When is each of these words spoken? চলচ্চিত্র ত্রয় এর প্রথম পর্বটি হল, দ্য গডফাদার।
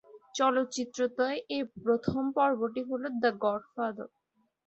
চলচ্চিত্র 0.35 0.99
ত্রয় 1.15 1.39
এর 1.55 1.65
প্রথম 1.77 2.23
পর্বটি 2.37 2.81
হল, 2.89 3.03
দ্য 3.21 3.31
গডফাদার। 3.43 4.09